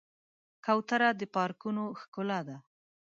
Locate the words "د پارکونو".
1.19-1.83